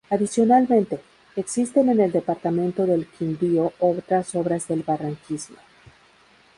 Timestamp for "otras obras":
3.77-4.67